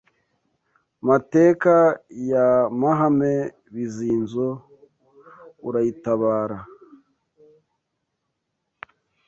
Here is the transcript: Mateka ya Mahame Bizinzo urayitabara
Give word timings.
Mateka 1.07 1.73
ya 2.29 2.47
Mahame 2.81 3.33
Bizinzo 3.73 4.47
urayitabara 5.67 6.59